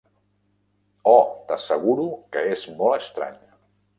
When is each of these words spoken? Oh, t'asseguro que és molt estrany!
Oh, 1.11 1.19
t'asseguro 1.51 2.07
que 2.37 2.45
és 2.57 2.65
molt 2.79 2.99
estrany! 3.05 3.39